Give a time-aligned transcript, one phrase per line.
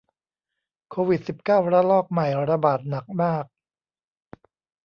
[0.89, 3.45] โควิดสิบเก้าระลอกใหม่ระบาดหนักมาก